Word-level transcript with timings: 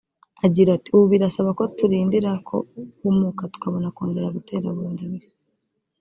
Agira 0.45 0.69
ati 0.73 0.87
“Ubu 0.95 1.05
birasaba 1.13 1.49
ko 1.57 1.63
turindira 1.77 2.31
ko 2.47 2.55
humuka 2.99 3.43
tukabona 3.53 3.87
kongera 3.95 4.35
gutera 4.37 4.67
bundi 4.75 5.03
bushya 5.11 5.35